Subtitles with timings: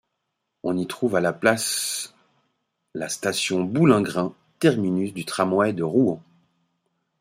[0.63, 2.15] On y trouve à la place
[2.95, 6.23] la station Boulingrin, terminus du tramway de Rouen.